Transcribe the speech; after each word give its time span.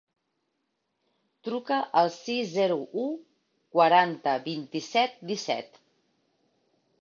Truca 1.47 1.77
al 2.01 2.09
sis, 2.15 2.47
zero, 2.53 2.77
u, 3.03 3.03
quaranta, 3.77 4.35
vint-i-set, 4.49 5.21
disset. 5.35 5.81